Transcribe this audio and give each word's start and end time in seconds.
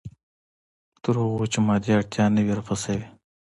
تر 1.03 1.15
هغې 1.23 1.47
چې 1.53 1.59
مادي 1.67 1.91
اړتیا 1.97 2.25
نه 2.35 2.41
وي 2.45 2.53
رفع 2.59 2.75
شوې. 2.83 3.05